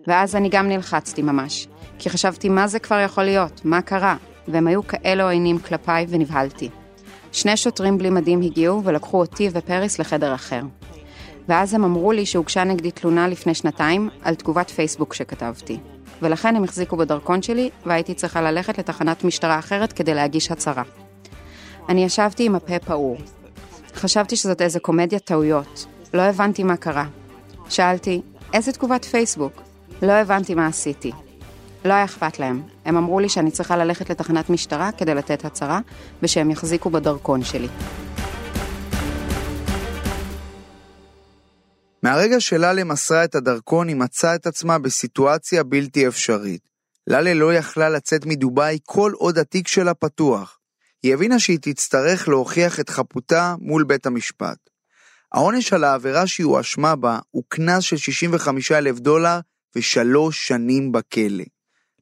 ואז 0.08 0.36
אני 0.36 0.50
גם 0.50 0.68
נלחצתי 0.68 1.22
ממש, 1.22 1.68
כי 2.00 2.10
חשבתי 2.10 2.50
מה 2.50 2.68
זה 2.68 2.80
כבר 2.80 3.00
יכול 3.00 3.24
להיות, 3.24 3.62
מה 3.66 3.82
קרה, 3.82 4.16
והם 4.48 4.68
היו 4.68 4.88
כאלה 4.88 5.24
עוינים 5.24 5.60
כלפיי 5.60 6.06
ונבהלתי. 6.10 6.70
שני 7.38 7.58
שוטרים 7.58 7.98
בלי 7.98 8.10
מדים 8.10 8.42
הגיעו 8.42 8.82
ולקחו 8.84 9.20
אותי 9.20 9.50
ופריס 9.54 10.00
לחדר 10.00 10.36
אחר. 10.36 10.62
ואז 11.48 11.74
הם 11.74 11.84
אמרו 11.84 12.12
לי 12.12 12.26
שהוגשה 12.26 12.64
נגדי 12.64 12.92
תלונה 12.92 13.28
לפני 13.28 13.54
שנתיים 13.54 14.10
על 14.22 14.36
תגובת 14.36 14.70
פייסבוק 14.70 15.14
שכתבתי. 15.14 15.78
ולכן 16.22 16.56
הם 16.56 16.64
החזיקו 16.64 16.98
בדרכון 16.98 17.42
שלי, 17.42 17.70
והייתי 17.86 18.14
צריכה 18.14 18.42
ללכת 18.42 18.78
לתחנת 18.78 19.24
משטרה 19.24 19.60
אחרת 19.60 19.94
כדי 19.94 20.14
להגיש 20.14 20.52
הצהרה. 20.52 20.84
אני 21.90 22.04
ישבתי 22.04 22.46
עם 22.46 22.56
הפה 22.56 22.80
פעור. 22.80 23.18
חשבתי 23.96 24.36
שזאת 24.36 24.62
איזה 24.62 24.80
קומדיית 24.80 25.24
טעויות. 25.24 25.86
לא 26.14 26.22
הבנתי 26.22 26.64
מה 26.64 26.78
קרה. 26.78 27.06
שאלתי, 27.70 28.22
איזה 28.54 28.72
תגובת 28.72 29.06
פייסבוק? 29.06 29.54
לא 30.02 30.12
הבנתי 30.12 30.56
מה 30.56 30.68
עשיתי. 30.68 31.12
לא 31.86 31.94
היה 31.94 32.06
אכפת 32.06 32.40
להם. 32.40 32.62
הם 32.86 32.98
אמרו 32.98 33.20
לי 33.20 33.30
שאני 33.30 33.52
צריכה 33.52 33.78
ללכת 33.78 34.10
לתחנת 34.10 34.50
משטרה 34.50 34.90
כדי 34.98 35.16
לתת 35.16 35.46
הצהרה, 35.46 35.80
ושהם 36.24 36.52
יחזיקו 36.52 36.90
בדרכון 36.90 37.44
שלי. 37.44 37.68
מהרגע 42.04 42.40
שלאלה 42.40 42.84
מסרה 42.84 43.24
את 43.24 43.36
הדרכון, 43.36 43.88
היא 43.88 43.96
מצאה 43.96 44.36
את 44.36 44.48
עצמה 44.48 44.80
בסיטואציה 44.80 45.64
בלתי 45.64 46.08
אפשרית. 46.08 46.62
לאלה 47.08 47.34
לא 47.34 47.54
יכלה 47.54 47.90
לצאת 47.90 48.26
מדובאי 48.26 48.78
כל 48.86 49.12
עוד 49.16 49.38
התיק 49.38 49.68
שלה 49.68 49.94
פתוח. 49.94 50.60
היא 51.04 51.14
הבינה 51.14 51.40
שהיא 51.40 51.60
תצטרך 51.62 52.28
להוכיח 52.28 52.80
את 52.80 52.90
חפותה 52.90 53.56
מול 53.60 53.84
בית 53.84 54.06
המשפט. 54.06 54.58
העונש 55.34 55.74
על 55.74 55.84
העבירה 55.84 56.28
שהיא 56.28 56.46
הואשמה 56.46 56.96
בה 56.96 57.20
הוא 57.32 57.44
קנס 57.48 57.84
של 57.84 57.98
65 57.98 58.72
אלף 58.72 59.00
דולר 59.00 59.40
ושלוש 59.76 60.48
שנים 60.48 60.92
בכלא. 60.92 61.44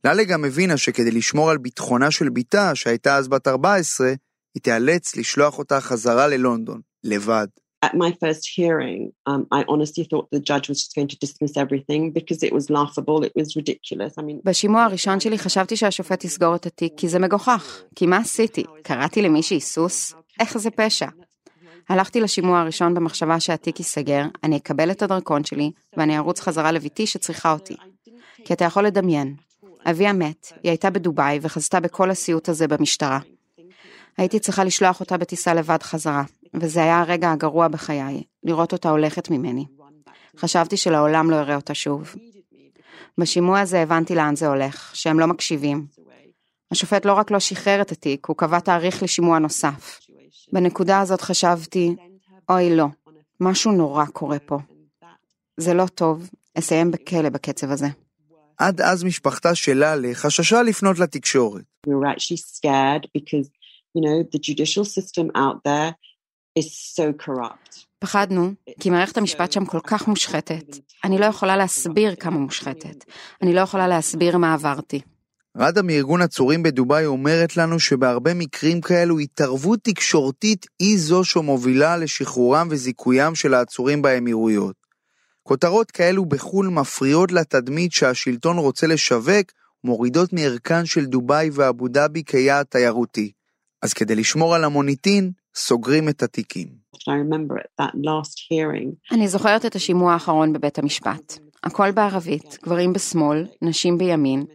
לאלה 0.06 0.24
גם 0.24 0.46
הבינה 0.46 0.78
שכדי 0.78 1.12
לשמור 1.12 1.50
על 1.50 1.58
ביטחונה 1.58 2.12
של 2.12 2.30
בתה, 2.30 2.76
שהייתה 2.76 3.16
אז 3.16 3.28
בת 3.28 3.48
14, 3.48 4.08
היא 4.56 4.62
תיאלץ 4.62 5.16
לשלוח 5.16 5.60
אותה 5.60 5.82
חזרה 5.82 6.28
ללונדון, 6.28 6.82
לבד. 7.04 7.48
At 7.86 7.94
my 7.94 8.12
first 8.24 8.44
hearing, 8.58 9.02
um, 9.30 9.42
I 9.58 9.62
honestly 9.72 10.04
thought 10.12 10.26
the 10.38 10.44
judge 10.52 10.66
was 10.70 10.78
just 10.84 10.94
going 10.98 11.10
to 11.14 11.18
dismiss 11.26 11.54
everything 11.64 12.02
because 12.20 12.40
it 12.48 12.54
was 12.58 12.66
laughable, 12.78 13.18
it 13.30 13.34
was 13.40 13.50
ridiculous. 13.56 14.14
I 14.18 14.22
mean, 14.22 14.42
בשימוע 14.46 14.84
הראשון 14.84 15.20
שלי 15.20 15.38
חשבתי 15.38 15.76
שהשופט 15.76 16.24
יסגור 16.24 16.56
את 16.56 16.66
התיק, 16.66 16.94
כי 16.98 17.08
זה 17.10 17.20
מגוחך. 17.20 17.82
כי 17.96 18.08
מה 18.08 18.18
עשיתי? 18.18 18.64
קראתי 18.84 19.22
למישהי 19.22 19.60
סוס? 19.60 20.14
איך 20.40 20.58
זה 20.58 20.70
פשע? 20.72 21.08
הלכתי 21.90 22.22
לשימוע 22.22 22.60
הראשון 22.60 22.94
במחשבה 22.94 23.40
שהתיק 23.40 23.80
ייסגר, 23.80 24.24
אני 24.44 24.58
אקבל 24.58 24.92
את 24.92 25.02
הדרכון 25.02 25.44
שלי, 25.44 25.72
ואני 25.98 26.18
ארוץ 26.18 26.40
חזרה 26.40 26.72
לביתי 26.72 27.08
שצריכה 27.08 27.54
אותי. 27.54 27.76
כי 28.46 28.54
אתה 28.54 28.66
יכול 28.66 28.86
לדמיין, 28.86 29.36
אביה 29.86 30.14
מת, 30.14 30.48
היא 30.64 30.70
הייתה 30.70 30.90
בדובאי 30.90 31.40
וחזתה 31.42 31.80
בכל 31.80 32.12
הסיוט 32.12 32.50
הזה 32.50 32.68
במשטרה. 32.68 33.20
הייתי 34.18 34.40
צריכה 34.40 34.64
לשלוח 34.64 35.00
אותה 35.00 35.18
בטיסה 35.18 35.54
לבד 35.54 35.84
חזרה, 35.84 36.24
וזה 36.54 36.84
היה 36.84 37.00
הרגע 37.00 37.32
הגרוע 37.32 37.68
בחיי, 37.68 38.24
לראות 38.44 38.74
אותה 38.74 38.90
הולכת 38.90 39.30
ממני. 39.30 39.66
חשבתי 40.38 40.78
שלעולם 40.78 41.32
לא 41.32 41.36
אראה 41.36 41.56
אותה 41.56 41.74
שוב. 41.74 42.16
בשימוע 43.18 43.60
הזה 43.60 43.82
הבנתי 43.82 44.16
לאן 44.16 44.36
זה 44.36 44.48
הולך, 44.48 44.92
שהם 44.94 45.20
לא 45.20 45.28
מקשיבים. 45.28 45.86
השופט 46.72 47.06
לא 47.06 47.14
רק 47.14 47.32
לא 47.32 47.40
שחרר 47.40 47.82
את 47.82 47.92
התיק, 47.92 48.26
הוא 48.26 48.38
קבע 48.38 48.60
תאריך 48.60 49.04
לשימוע 49.04 49.40
נוסף. 49.40 50.00
בנקודה 50.54 51.00
הזאת 51.00 51.22
חשבתי, 51.22 51.96
אוי 52.50 52.76
לא, 52.76 52.86
משהו 53.40 53.72
נורא 53.72 54.06
קורה 54.06 54.40
פה. 54.40 54.58
זה 55.58 55.74
לא 55.74 55.86
טוב, 55.88 56.30
אסיים 56.58 56.92
בכלא 56.92 57.30
בקצב 57.30 57.72
הזה. 57.72 57.88
עד 58.58 58.82
אז 58.82 59.04
משפחתה 59.04 59.56
של 59.56 59.74
לאלה 59.74 60.14
חששה 60.14 60.62
לפנות 60.62 61.00
לתקשורת. 61.00 61.64
we 61.88 61.92
were 61.92 62.16
actually 62.16 62.38
scared 62.38 63.04
because, 63.18 63.48
you 63.96 64.02
know, 64.06 64.18
the 64.34 64.40
judicial 64.40 64.86
system 64.86 65.26
out 65.36 65.58
there 65.66 65.92
is 66.60 66.68
so 66.96 67.26
corrupt. 67.26 67.86
פחדנו, 68.00 68.54
כי 68.80 68.90
מערכת 68.90 69.18
המשפט 69.18 69.52
שם 69.52 69.66
כל 69.66 69.80
כך 69.84 70.08
מושחתת. 70.08 70.78
אני 71.04 71.18
לא 71.18 71.26
יכולה 71.26 71.58
להסביר 71.58 72.16
כמה 72.16 72.38
מושחתת. 72.38 73.06
אני 73.42 73.54
לא 73.54 73.62
יכולה 73.62 73.88
להסביר 73.88 74.38
מה 74.38 74.54
עברתי. 74.54 75.02
רדה 75.58 75.82
מארגון 75.82 76.22
עצורים 76.22 76.64
בדובאי 76.64 77.06
אומרת 77.06 77.58
לנו 77.58 77.80
שבהרבה 77.80 78.34
מקרים 78.34 78.82
כאלו 78.82 79.20
התערבות 79.20 79.80
תקשורתית 79.84 80.66
היא 80.80 80.98
זו 80.98 81.24
שמובילה 81.24 81.98
לשחרורם 81.98 82.68
וזיכוים 82.72 83.36
של 83.36 83.54
העצורים 83.54 84.02
באמירויות. 84.02 84.85
כותרות 85.48 85.92
כאלו 85.92 86.26
בחו"ל 86.26 86.68
מפריעות 86.68 87.32
לתדמית 87.32 87.92
שהשלטון 87.92 88.58
רוצה 88.58 88.88
לשווק, 88.88 89.52
מורידות 89.84 90.34
מערכן 90.34 90.86
של 90.86 91.06
דובאי 91.06 91.50
ואבו 91.54 91.88
דאבי 91.88 92.24
כיעד 92.26 92.66
תיירותי. 92.66 93.32
אז 93.82 93.94
כדי 93.94 94.16
לשמור 94.16 94.56
על 94.56 94.64
המוניטין, 94.64 95.32
סוגרים 95.56 96.10
את 96.10 96.24
התיקים. 96.24 96.68
אני 99.12 99.28
זוכרת 99.28 99.66
את 99.66 99.76
השימוע 99.76 100.14
האחרון 100.14 100.54
בבית 100.54 100.80
המשפט. 100.80 101.38
הכל 101.64 101.92
בערבית, 101.92 102.58
גברים 102.64 102.94
בשמאל, 102.94 103.48
נשים 103.62 103.98
בימין, 103.98 104.46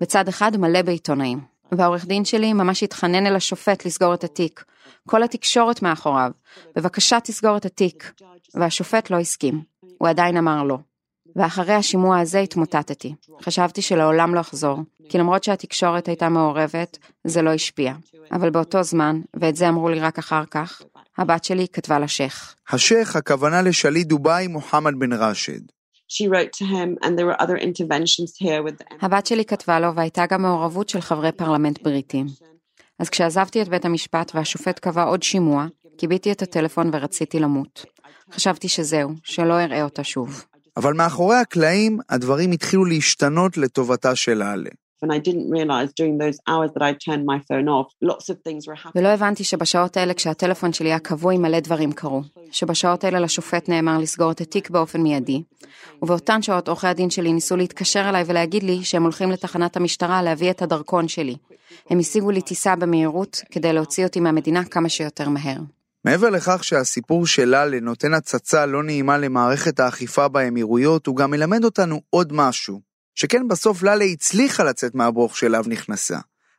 בצד 0.00 0.28
אחד 0.28 0.56
מלא 0.56 0.82
בעיתונאים. 0.82 1.40
והעורך 1.72 2.06
דין 2.06 2.24
שלי 2.24 2.52
ממש 2.52 2.82
התחנן 2.82 3.26
אל 3.26 3.36
השופט 3.36 3.86
לסגור 3.86 4.14
את 4.14 4.24
התיק. 4.24 4.64
כל 5.08 5.22
התקשורת 5.22 5.82
מאחוריו, 5.82 6.30
בבקשה 6.76 7.20
תסגור 7.20 7.56
את 7.56 7.64
התיק. 7.64 8.12
והשופט 8.54 9.10
לא 9.10 9.16
הסכים, 9.16 9.62
הוא 9.98 10.08
עדיין 10.08 10.36
אמר 10.36 10.62
לא. 10.62 10.78
ואחרי 11.36 11.74
השימוע 11.74 12.20
הזה 12.20 12.40
התמוטטתי. 12.40 13.14
חשבתי 13.42 13.82
שלעולם 13.82 14.34
לא 14.34 14.40
אחזור, 14.40 14.78
כי 15.08 15.18
למרות 15.18 15.44
שהתקשורת 15.44 16.08
הייתה 16.08 16.28
מעורבת, 16.28 16.98
זה 17.24 17.42
לא 17.42 17.50
השפיע. 17.50 17.94
אבל 18.32 18.50
באותו 18.50 18.82
זמן, 18.82 19.20
ואת 19.40 19.56
זה 19.56 19.68
אמרו 19.68 19.88
לי 19.88 20.00
רק 20.00 20.18
אחר 20.18 20.44
כך, 20.44 20.82
הבת 21.18 21.44
שלי 21.44 21.66
כתבה 21.72 21.98
לשייח. 21.98 22.54
השייח, 22.70 23.16
הכוונה 23.16 23.62
לשליט 23.62 24.06
דובאי 24.06 24.46
מוחמד 24.46 24.92
בן 24.98 25.12
ראשד. 25.12 25.60
הבת 29.02 29.26
שלי 29.26 29.44
כתבה 29.44 29.80
לו 29.80 29.94
והייתה 29.94 30.26
גם 30.26 30.42
מעורבות 30.42 30.88
של 30.88 31.00
חברי 31.00 31.32
פרלמנט 31.32 31.82
בריטים. 31.82 32.26
אז 32.98 33.08
כשעזבתי 33.08 33.62
את 33.62 33.68
בית 33.68 33.84
המשפט 33.84 34.32
והשופט 34.34 34.78
קבע 34.78 35.02
עוד 35.02 35.22
שימוע, 35.22 35.66
קיביתי 35.98 36.32
את 36.32 36.42
הטלפון 36.42 36.90
ורציתי 36.92 37.38
למות. 37.38 37.84
חשבתי 38.32 38.68
שזהו, 38.68 39.10
שלא 39.24 39.60
אראה 39.60 39.84
אותה 39.84 40.04
שוב. 40.04 40.44
אבל 40.76 40.94
מאחורי 40.94 41.36
הקלעים, 41.36 41.98
הדברים 42.08 42.52
התחילו 42.52 42.84
להשתנות 42.84 43.56
לטובתה 43.56 44.16
של 44.16 44.42
happening. 48.74 48.90
ולא 48.94 49.08
הבנתי 49.08 49.44
שבשעות 49.44 49.96
האלה 49.96 50.14
כשהטלפון 50.14 50.72
שלי 50.72 50.88
היה 50.88 50.98
כבוי 50.98 51.38
מלא 51.38 51.60
דברים 51.60 51.92
קרו. 51.92 52.22
שבשעות 52.50 53.04
האלה 53.04 53.20
לשופט 53.20 53.68
נאמר 53.68 53.98
לסגור 53.98 54.30
את 54.30 54.40
התיק 54.40 54.70
באופן 54.70 55.00
מיידי. 55.00 55.42
ובאותן 56.02 56.42
שעות 56.42 56.68
עורכי 56.68 56.86
הדין 56.86 57.10
שלי 57.10 57.32
ניסו 57.32 57.56
להתקשר 57.56 58.08
אליי 58.08 58.24
ולהגיד 58.26 58.62
לי 58.62 58.84
שהם 58.84 59.02
הולכים 59.02 59.30
לתחנת 59.30 59.76
המשטרה 59.76 60.22
להביא 60.22 60.50
את 60.50 60.62
הדרכון 60.62 61.08
שלי. 61.08 61.36
הם 61.90 61.98
השיגו 61.98 62.30
לי 62.30 62.42
טיסה 62.42 62.76
במהירות 62.76 63.42
כדי 63.50 63.72
להוציא 63.72 64.04
אותי 64.04 64.20
מהמדינה 64.20 64.64
כמה 64.64 64.88
שיותר 64.88 65.28
מהר. 65.28 65.58
מעבר 66.08 66.30
לכך 66.30 66.64
שהסיפור 66.64 67.26
שלה 67.26 67.64
לנותן 67.64 68.14
הצצה 68.14 68.66
לא 68.66 68.82
נעימה 68.82 69.18
למערכת 69.18 69.80
האכיפה 69.80 70.28
באמירויות, 70.28 71.06
הוא 71.06 71.16
גם 71.16 71.30
מלמד 71.30 71.64
אותנו 71.64 72.00
עוד 72.10 72.32
משהו, 72.32 72.80
שכן 73.14 73.48
בסוף 73.48 73.82
ללה 73.82 74.04
הצליחה 74.04 74.64
לצאת 74.64 74.94
מהברוך 74.94 75.36
שאליו 75.36 75.64
נכנסה. 75.66 76.18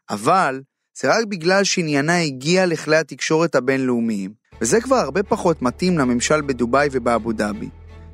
אבל 0.10 0.62
זה 1.02 1.10
רק 1.18 1.26
בגלל 1.26 1.64
שעניינה 1.64 2.18
הגיע 2.18 2.66
לכלי 2.66 2.98
התקשורת 2.98 3.56
הבינלאומיים, 3.56 4.34
וזה 4.62 4.82
כבר 4.82 4.96
הרבה 4.96 5.24
פחות 5.24 5.62
מתאים 5.62 5.98
לממשל 5.98 6.42
בדובאי 6.42 6.90
ובאבו 6.92 7.32
דאבי. 7.32 7.70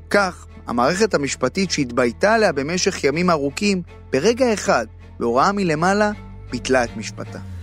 כך, 0.10 0.48
המערכת 0.68 1.14
המשפטית 1.14 1.72
שהתבייתה 1.72 2.34
עליה 2.34 2.52
במשך 2.52 3.04
ימים 3.04 3.30
ארוכים, 3.30 3.82
ברגע 4.12 4.54
אחד, 4.54 4.86
בהוראה 5.20 5.52
מלמעלה, 5.52 6.12
ביטלה 6.52 6.84
את 6.84 6.98
משפטה. 6.98 7.55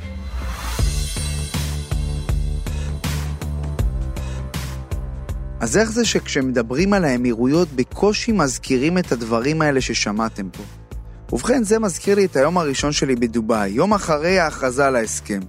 אז 5.62 5.76
איך 5.76 5.92
זה 5.92 6.04
שכשמדברים 6.04 6.92
על 6.92 7.04
האמירויות 7.04 7.69
בקושי 7.73 8.33
מזכירים 8.33 8.99
את 8.99 9.12
הדברים 9.12 9.62
האלה 9.62 9.81
ששמעתם 9.81 10.49
פה? 10.50 10.62
ובכן, 11.33 11.64
זה 11.64 11.78
מזכיר 11.78 12.14
לי 12.14 12.25
את 12.25 12.37
היום 12.37 12.59
הראשון 12.59 12.92
שלי 12.92 13.16
בדובאי, 13.16 13.69
יום 13.69 13.95
אחרי 13.95 14.38
ההכרזה 14.38 14.87
על 14.87 14.97
ההסכם. 14.97 15.40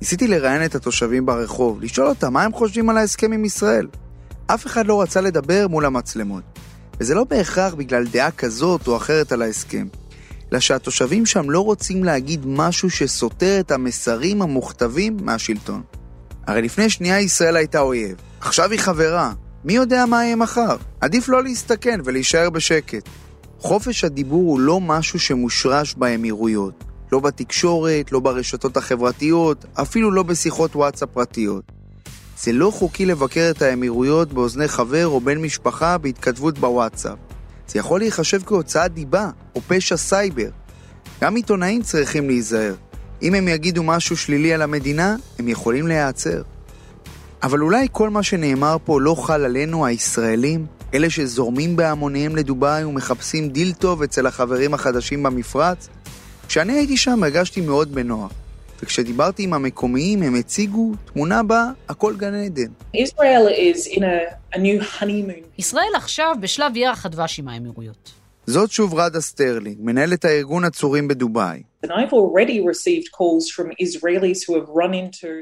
ניסיתי 0.00 0.26
לראיין 0.26 0.64
את 0.64 0.74
התושבים 0.74 1.26
ברחוב, 1.26 1.82
לשאול 1.82 2.06
אותם 2.06 2.32
מה 2.32 2.42
הם 2.42 2.52
חושבים 2.52 2.90
על 2.90 2.96
ההסכם 2.96 3.32
עם 3.32 3.44
ישראל. 3.44 3.86
אף 4.46 4.66
אחד 4.66 4.86
לא 4.86 5.02
רצה 5.02 5.20
לדבר 5.20 5.68
מול 5.68 5.84
המצלמות. 5.84 6.42
וזה 7.00 7.14
לא 7.14 7.24
בהכרח 7.24 7.74
בגלל 7.74 8.06
דעה 8.06 8.30
כזאת 8.30 8.86
או 8.86 8.96
אחרת 8.96 9.32
על 9.32 9.42
ההסכם, 9.42 9.86
אלא 10.52 10.60
שהתושבים 10.60 11.26
שם 11.26 11.50
לא 11.50 11.60
רוצים 11.60 12.04
להגיד 12.04 12.46
משהו 12.46 12.90
שסותר 12.90 13.60
את 13.60 13.70
המסרים 13.70 14.42
המוכתבים 14.42 15.16
מהשלטון. 15.22 15.82
הרי 16.46 16.62
לפני 16.62 16.90
שנייה 16.90 17.20
ישראל 17.20 17.56
הייתה 17.56 17.80
אויב, 17.80 18.16
עכשיו 18.40 18.70
היא 18.70 18.80
חברה, 18.80 19.32
מי 19.64 19.72
יודע 19.72 20.06
מה 20.06 20.24
יהיה 20.24 20.36
מחר? 20.36 20.76
עדיף 21.00 21.28
לא 21.28 21.42
להסתכן 21.42 22.00
ולהישאר 22.04 22.50
בשקט. 22.50 23.08
חופש 23.58 24.04
הדיבור 24.04 24.50
הוא 24.50 24.60
לא 24.60 24.80
משהו 24.80 25.20
שמושרש 25.20 25.94
באמירויות. 25.94 26.84
לא 27.12 27.20
בתקשורת, 27.20 28.12
לא 28.12 28.20
ברשתות 28.20 28.76
החברתיות, 28.76 29.64
אפילו 29.74 30.10
לא 30.10 30.22
בשיחות 30.22 30.76
וואטסאפ 30.76 31.08
פרטיות. 31.12 31.64
זה 32.38 32.52
לא 32.52 32.70
חוקי 32.70 33.06
לבקר 33.06 33.50
את 33.50 33.62
האמירויות 33.62 34.32
באוזני 34.32 34.68
חבר 34.68 35.06
או 35.06 35.20
בן 35.20 35.38
משפחה 35.38 35.98
בהתכתבות 35.98 36.58
בוואטסאפ. 36.58 37.18
זה 37.68 37.78
יכול 37.78 38.00
להיחשב 38.00 38.40
כהוצאת 38.46 38.94
דיבה 38.94 39.30
או 39.54 39.60
פשע 39.60 39.96
סייבר. 39.96 40.48
גם 41.20 41.36
עיתונאים 41.36 41.82
צריכים 41.82 42.26
להיזהר. 42.26 42.74
אם 43.22 43.34
הם 43.34 43.48
יגידו 43.48 43.82
משהו 43.82 44.16
שלילי 44.16 44.54
על 44.54 44.62
המדינה, 44.62 45.16
הם 45.38 45.48
יכולים 45.48 45.86
להיעצר. 45.86 46.42
אבל 47.44 47.60
אולי 47.62 47.86
כל 47.92 48.10
מה 48.10 48.22
שנאמר 48.22 48.76
פה 48.84 49.00
לא 49.00 49.14
חל 49.14 49.44
עלינו, 49.44 49.86
הישראלים, 49.86 50.66
אלה 50.94 51.10
שזורמים 51.10 51.76
בהמוניהם 51.76 52.36
לדובאי 52.36 52.84
ומחפשים 52.84 53.48
דיל 53.48 53.72
טוב 53.72 54.02
אצל 54.02 54.26
החברים 54.26 54.74
החדשים 54.74 55.22
במפרץ? 55.22 55.88
כשאני 56.48 56.72
הייתי 56.72 56.96
שם 56.96 57.22
הרגשתי 57.22 57.60
מאוד 57.60 57.94
בנוח. 57.94 58.32
וכשדיברתי 58.82 59.42
עם 59.42 59.54
המקומיים 59.54 60.22
הם 60.22 60.34
הציגו 60.34 60.92
תמונה 61.12 61.42
בה 61.42 61.66
הכל 61.88 62.14
גן 62.16 62.34
עדן. 62.34 62.72
ישראל 65.58 65.92
עכשיו 65.96 66.36
בשלב 66.40 66.76
ירח 66.76 67.06
הדבש 67.06 67.38
עם 67.38 67.48
האמירויות. 67.48 68.23
זאת 68.46 68.70
שוב 68.70 68.94
רדה 68.94 69.20
סטרלינג, 69.20 69.76
מנהלת 69.80 70.24
הארגון 70.24 70.64
עצורים 70.64 71.08
בדובאי. 71.08 71.62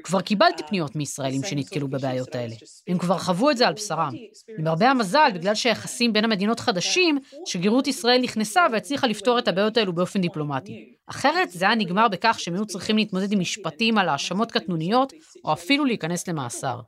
כבר 0.02 0.21
קיבלתי 0.21 0.62
פניות 0.68 0.97
מישראלים 0.97 1.42
שנתקלו 1.44 1.88
בבעיות 1.88 2.35
האלה. 2.35 2.54
הם 2.88 2.99
כבר 2.99 3.18
חוו 3.18 3.50
את 3.50 3.56
זה 3.56 3.68
על 3.68 3.75
בשרם. 3.75 4.12
למרבה 4.59 4.90
המזל, 4.90 5.30
בגלל 5.35 5.54
שהיחסים 5.54 6.12
בין 6.12 6.25
המדינות 6.25 6.61
חדשים, 6.61 7.18
שגרירות 7.47 7.87
ישראל 7.87 8.21
נכנסה 8.21 8.66
והצליחה 8.73 9.06
לפתור 9.06 9.38
את 9.38 9.49
הבעיות 9.49 9.76
האלו 9.76 9.92
באופן 9.92 10.21
דיפלומטי. 10.21 10.94
אחרת 11.06 11.50
זה 11.50 11.64
היה 11.64 11.75
נגמר 11.75 12.09
בכך 12.09 12.37
שהם 12.40 12.54
היו 12.54 12.66
צריכים 12.66 12.97
להתמודד 12.97 13.32
עם 13.32 13.40
משפטים 13.40 13.99
על 13.99 14.09
האשמות 14.09 14.52
קטנוניות, 14.52 15.12
או 15.44 15.52
אפילו 15.52 15.85
להיכנס 15.85 16.28
למאסר. 16.28 16.80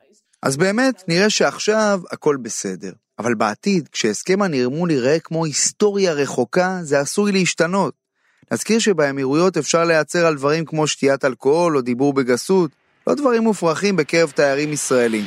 אז 0.44 0.56
באמת, 0.56 1.02
נראה 1.08 1.30
שעכשיו 1.30 2.00
הכל 2.10 2.36
בסדר. 2.36 2.92
אבל 3.18 3.34
בעתיד, 3.34 3.88
כשהסכם 3.92 4.42
הנרמול 4.42 4.90
ייראה 4.90 5.18
כמו 5.18 5.44
היסטוריה 5.44 6.12
רחוקה, 6.12 6.78
זה 6.82 7.00
עשוי 7.00 7.32
להשתנות. 7.32 7.94
נזכיר 8.52 8.78
שבאמירויות 8.78 9.56
אפשר 9.56 9.84
להיעצר 9.84 10.26
על 10.26 10.36
דברים 10.36 10.64
כמו 10.64 10.86
שתיית 10.86 11.24
אלכוהול 11.24 11.76
או 11.76 11.80
דיבור 11.80 12.12
בגסות, 12.12 12.70
לא 13.06 13.14
דברים 13.14 13.42
מופרכים 13.42 13.96
בקרב 13.96 14.30
תיירים 14.30 14.72
ישראלים. 14.72 15.24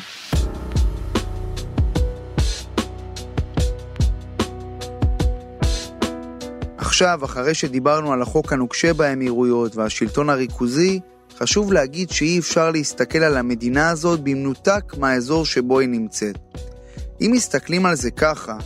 עכשיו, 6.77 7.19
אחרי 7.25 7.53
שדיברנו 7.53 8.13
על 8.13 8.21
החוק 8.21 8.53
הנוקשה 8.53 8.93
באמירויות 8.93 9.75
והשלטון 9.75 10.29
הריכוזי, 10.29 10.99
חשוב 11.39 11.73
להגיד 11.73 12.09
שאי 12.09 12.39
אפשר 12.39 12.71
להסתכל 12.71 13.17
על 13.17 13.37
המדינה 13.37 13.89
הזאת 13.89 14.19
במנותק 14.19 14.93
מהאזור 14.97 15.45
שבו 15.45 15.79
היא 15.79 15.89
נמצאת. 15.89 16.37
אם 17.21 17.31
מסתכלים 17.33 17.85
על 17.85 17.95
זה 17.95 18.11
ככה, 18.11 18.57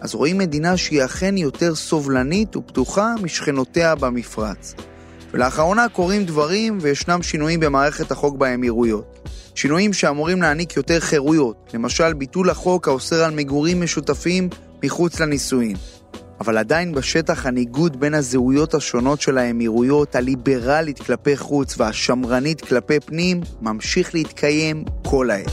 אז 0.00 0.14
רואים 0.14 0.38
מדינה 0.38 0.76
שהיא 0.76 1.04
אכן 1.04 1.36
יותר 1.36 1.74
סובלנית 1.74 2.56
ופתוחה 2.56 3.14
משכנותיה 3.22 3.94
במפרץ. 3.94 4.74
ולאחרונה 5.32 5.88
קורים 5.88 6.24
דברים 6.24 6.78
וישנם 6.80 7.22
שינויים 7.22 7.60
במערכת 7.60 8.10
החוק 8.10 8.36
באמירויות. 8.36 9.28
שינויים 9.54 9.92
שאמורים 9.92 10.42
להעניק 10.42 10.76
יותר 10.76 11.00
חירויות, 11.00 11.70
למשל 11.74 12.12
ביטול 12.12 12.50
החוק 12.50 12.88
האוסר 12.88 13.24
על 13.24 13.34
מגורים 13.34 13.82
משותפים 13.82 14.48
מחוץ 14.84 15.20
לנישואין. 15.20 15.76
אבל 16.40 16.58
עדיין 16.58 16.92
בשטח 16.92 17.46
הניגוד 17.46 18.00
בין 18.00 18.14
הזהויות 18.14 18.74
השונות 18.74 19.20
של 19.20 19.38
האמירויות, 19.38 20.14
הליברלית 20.14 20.98
כלפי 20.98 21.36
חוץ 21.36 21.74
והשמרנית 21.78 22.60
כלפי 22.60 23.00
פנים, 23.00 23.40
ממשיך 23.60 24.14
להתקיים 24.14 24.84
כל 25.04 25.30
העת. 25.30 25.50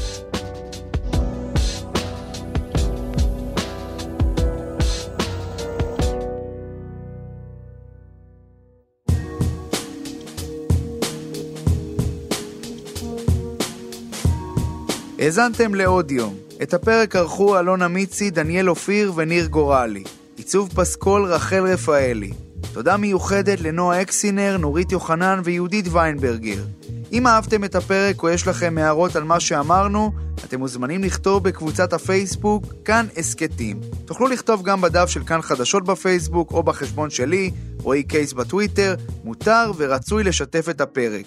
האזנתם 15.19 15.76
לעוד 15.76 16.12
יום. 16.12 16.36
את 16.63 16.73
הפרק 16.73 17.15
ערכו 17.15 17.60
אלונה 17.60 17.88
מיצי, 17.88 18.30
דניאל 18.30 18.69
אופיר 18.69 19.12
וניר 19.15 19.45
גורלי. 19.45 20.04
עיצוב 20.47 20.69
פסקול 20.75 21.25
רחל 21.25 21.63
רפאלי. 21.67 22.31
תודה 22.73 22.97
מיוחדת 22.97 23.62
לנועה 23.62 24.01
אקסינר, 24.01 24.57
נורית 24.57 24.91
יוחנן 24.91 25.41
ויהודית 25.43 25.86
ויינברגר. 25.91 26.63
אם 27.12 27.27
אהבתם 27.27 27.63
את 27.63 27.75
הפרק 27.75 28.23
או 28.23 28.29
יש 28.29 28.47
לכם 28.47 28.77
הערות 28.77 29.15
על 29.15 29.23
מה 29.23 29.39
שאמרנו, 29.39 30.12
אתם 30.45 30.60
מוזמנים 30.60 31.03
לכתוב 31.03 31.43
בקבוצת 31.43 31.93
הפייסבוק 31.93 32.65
כאן 32.86 33.05
הסכתים. 33.17 33.79
תוכלו 34.05 34.27
לכתוב 34.27 34.63
גם 34.63 34.81
בדף 34.81 35.10
של 35.10 35.23
כאן 35.23 35.41
חדשות 35.41 35.86
בפייסבוק 35.86 36.51
או 36.51 36.63
בחשבון 36.63 37.10
שלי, 37.10 37.51
רועי 37.81 38.03
קייס 38.03 38.33
בטוויטר, 38.33 38.95
מותר 39.23 39.71
ורצוי 39.77 40.23
לשתף 40.23 40.69
את 40.69 40.81
הפרק. 40.81 41.25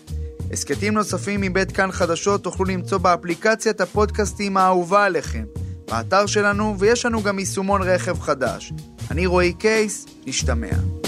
הסכתים 0.52 0.94
נוספים 0.94 1.40
מבית 1.40 1.72
כאן 1.72 1.92
חדשות 1.92 2.42
תוכלו 2.42 2.64
למצוא 2.64 2.98
באפליקציית 2.98 3.80
הפודקאסטים 3.80 4.56
האהובה 4.56 5.04
עליכם, 5.04 5.44
באתר 5.90 6.26
שלנו, 6.26 6.76
ויש 6.78 7.06
לנו 7.06 7.22
גם 7.22 7.38
יישומון 7.38 7.82
רכב 7.82 8.20
חדש. 8.20 8.72
אני 9.10 9.26
רועי 9.26 9.52
קייס, 9.52 10.06
נשתמע. 10.26 10.99